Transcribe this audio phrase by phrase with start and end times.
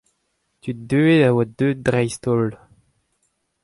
[0.61, 2.51] tud deuet a oa deuet dreist-holl.